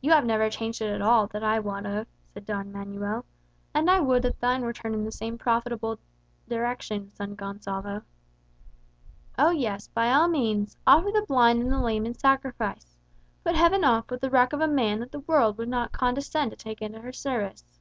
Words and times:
"You 0.00 0.12
have 0.12 0.24
never 0.24 0.48
changed 0.48 0.80
it 0.82 0.94
at 0.94 1.02
all, 1.02 1.26
that 1.26 1.42
I 1.42 1.58
wot 1.58 1.84
of," 1.84 2.06
said 2.32 2.46
Don 2.46 2.70
Manuel. 2.70 3.24
"And 3.74 3.90
I 3.90 3.98
would 3.98 4.22
that 4.22 4.38
thine 4.38 4.62
were 4.62 4.72
turned 4.72 4.94
in 4.94 5.04
the 5.04 5.10
same 5.10 5.36
profitable 5.36 5.98
direction, 6.48 7.10
son 7.10 7.34
Gonsalvo." 7.34 8.02
"Oh 9.36 9.50
yes! 9.50 9.88
By 9.88 10.12
all 10.12 10.28
means. 10.28 10.76
Offer 10.86 11.10
the 11.12 11.26
blind 11.26 11.60
and 11.60 11.72
the 11.72 11.80
lame 11.80 12.06
in 12.06 12.14
sacrifice. 12.14 12.96
Put 13.42 13.56
Heaven 13.56 13.82
off 13.82 14.12
with 14.12 14.20
the 14.20 14.30
wreck 14.30 14.52
of 14.52 14.60
a 14.60 14.68
man 14.68 15.00
that 15.00 15.10
the 15.10 15.18
world 15.18 15.58
will 15.58 15.66
not 15.66 15.90
condescend 15.90 16.52
to 16.52 16.56
take 16.56 16.80
into 16.80 17.00
her 17.00 17.12
service." 17.12 17.80